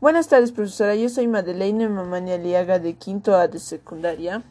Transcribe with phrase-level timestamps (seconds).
[0.00, 0.94] Buenas tardes, profesora.
[0.94, 4.44] Yo soy Madeleine Mamani Aliaga de quinto A de secundaria.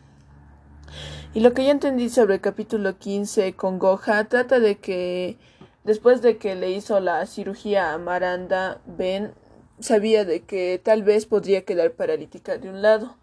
[1.33, 5.37] Y lo que yo entendí sobre el capítulo 15 con Goja trata de que
[5.85, 9.31] después de que le hizo la cirugía a Maranda, Ben
[9.79, 13.15] sabía de que tal vez podría quedar paralítica de un lado.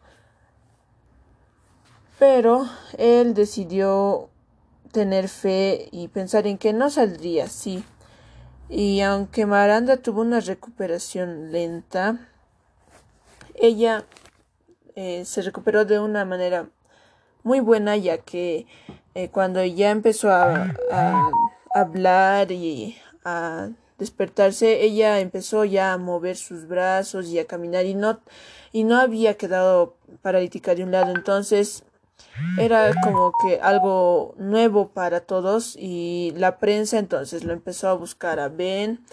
[2.18, 2.64] Pero
[2.96, 4.30] él decidió
[4.92, 7.84] tener fe y pensar en que no saldría así.
[8.68, 12.28] Y aunque Maranda tuvo una recuperación lenta,
[13.54, 14.04] ella
[14.96, 16.68] eh, se recuperó de una manera
[17.42, 18.66] muy buena, ya que
[19.14, 21.30] eh, cuando ya empezó a, a,
[21.74, 23.68] hablar y a
[23.98, 28.20] despertarse, ella empezó ya a mover sus brazos y a caminar y no,
[28.72, 31.12] y no había quedado paralítica de un lado.
[31.12, 31.84] Entonces,
[32.58, 38.40] era como que algo nuevo para todos y la prensa entonces lo empezó a buscar
[38.40, 39.04] a Ben.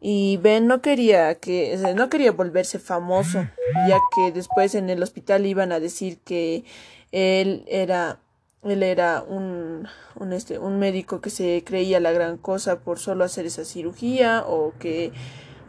[0.00, 3.46] Y Ben no quería que no quería volverse famoso
[3.88, 6.64] ya que después en el hospital iban a decir que
[7.10, 8.18] él era
[8.62, 13.24] él era un, un, este, un médico que se creía la gran cosa por solo
[13.24, 15.12] hacer esa cirugía o que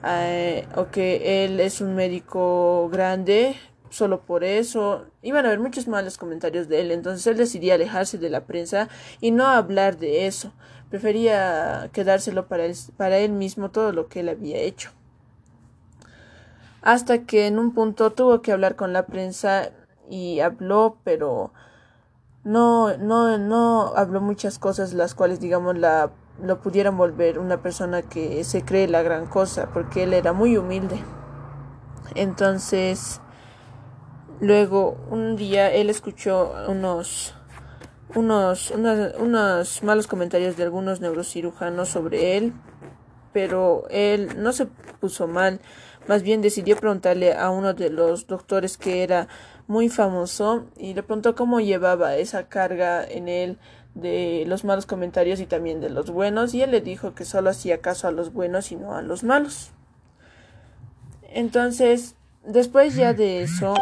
[0.06, 3.56] eh, o que él es un médico grande
[3.96, 5.06] solo por eso.
[5.22, 8.90] Iban a haber muchos malos comentarios de él, entonces él decidió alejarse de la prensa
[9.22, 10.52] y no hablar de eso.
[10.90, 14.92] Prefería quedárselo para él, para él mismo todo lo que él había hecho.
[16.82, 19.72] Hasta que en un punto tuvo que hablar con la prensa
[20.10, 21.52] y habló, pero
[22.44, 26.12] no, no, no habló muchas cosas las cuales, digamos, la,
[26.44, 30.58] lo pudieran volver una persona que se cree la gran cosa, porque él era muy
[30.58, 31.02] humilde.
[32.14, 33.20] Entonces,
[34.42, 37.34] Luego, un día él escuchó unos,
[38.16, 42.54] unos, unos malos comentarios de algunos neurocirujanos sobre él,
[43.32, 44.66] pero él no se
[45.00, 45.62] puso mal,
[46.08, 49.30] más bien decidió preguntarle a uno de los doctores que era
[49.68, 53.58] muy famoso y le preguntó cómo llevaba esa carga en él
[53.96, 57.50] de los malos comentarios y también de los buenos y él le dijo que solo
[57.50, 59.72] hacía caso a los buenos y no a los malos.
[61.24, 62.16] Entonces,
[62.46, 63.74] después ya de eso,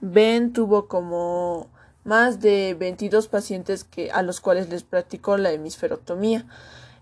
[0.00, 1.68] Ben tuvo como
[2.04, 6.46] más de 22 pacientes a los cuales les practicó la hemisferotomía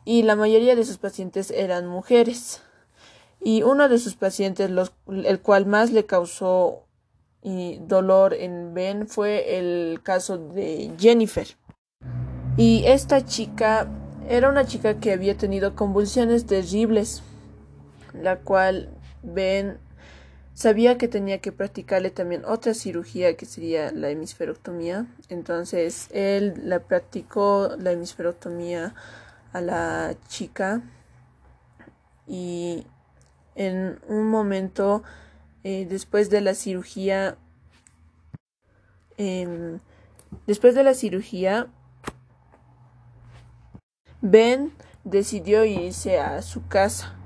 [0.05, 2.63] y la mayoría de sus pacientes eran mujeres.
[3.41, 4.71] Y uno de sus pacientes,
[5.07, 6.85] el cual más le causó
[7.43, 11.47] dolor en Ben fue el caso de Jennifer.
[12.57, 13.89] Y esta chica
[14.29, 17.23] era una chica que había tenido convulsiones terribles,
[18.13, 18.91] la cual
[19.23, 19.79] Ben
[20.59, 25.07] Sabía que tenía que practicarle también otra cirugía que sería la hemisferoctomía.
[25.29, 28.93] Entonces él la practicó la hemisferoctomía
[29.53, 30.83] a la chica
[32.27, 32.85] y
[33.55, 35.05] en un momento
[35.63, 37.37] eh, después de la cirugía
[39.17, 39.79] em,
[40.49, 41.69] después de la cirugía
[44.23, 44.73] Ben
[45.05, 47.18] decidió irse a su casa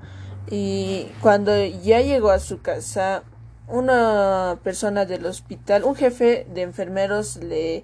[0.49, 3.23] y cuando ya llegó a su casa,
[3.67, 7.83] una persona del hospital, un jefe de enfermeros le,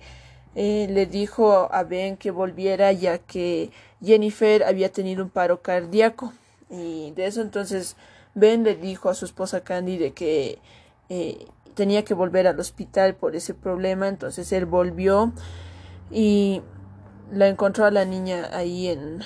[0.56, 3.72] eh, le dijo a Ben que volviera ya que
[4.04, 6.34] Jennifer había tenido un paro cardíaco.
[6.70, 7.96] Y de eso entonces
[8.36, 10.60] Ben le dijo a su esposa Candy de que
[11.10, 14.08] eh, tenía que volver al hospital por ese problema.
[14.08, 15.32] Entonces él volvió
[16.12, 16.62] y
[17.32, 19.22] la encontró a la niña ahí en,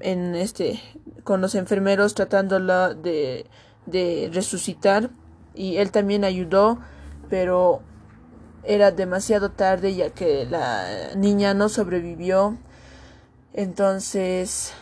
[0.00, 0.80] en este
[1.22, 3.46] con los enfermeros tratándola de,
[3.86, 5.10] de resucitar.
[5.54, 6.78] Y él también ayudó
[7.28, 7.82] pero
[8.62, 12.56] era demasiado tarde ya que la niña no sobrevivió.
[13.52, 14.72] Entonces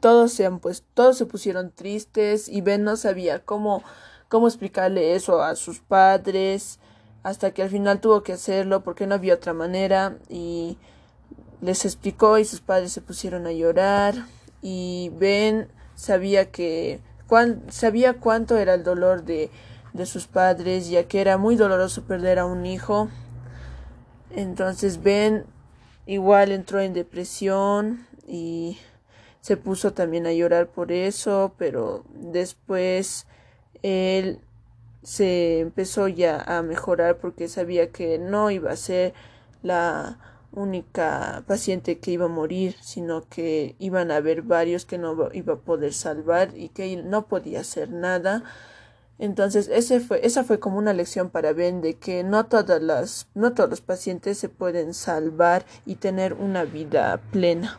[0.00, 3.82] todos se han pues todos se pusieron tristes y Ben no sabía cómo
[4.28, 6.78] cómo explicarle eso a sus padres
[7.22, 10.18] hasta que al final tuvo que hacerlo porque no había otra manera.
[10.28, 10.78] Y
[11.64, 14.14] les explicó y sus padres se pusieron a llorar
[14.60, 17.00] y Ben sabía que
[17.70, 19.50] sabía cuánto era el dolor de,
[19.94, 23.08] de sus padres ya que era muy doloroso perder a un hijo.
[24.30, 25.46] Entonces Ben
[26.04, 28.78] igual entró en depresión y
[29.40, 33.26] se puso también a llorar por eso pero después
[33.82, 34.38] él
[35.02, 39.14] se empezó ya a mejorar porque sabía que no iba a ser
[39.62, 40.18] la
[40.54, 45.54] única paciente que iba a morir, sino que iban a haber varios que no iba
[45.54, 48.42] a poder salvar y que no podía hacer nada.
[49.18, 53.28] Entonces, ese fue, esa fue como una lección para Ben de que no todas las,
[53.34, 57.78] no todos los pacientes se pueden salvar y tener una vida plena.